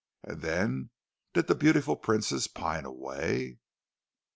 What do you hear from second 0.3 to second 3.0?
then did the beautiful princess pine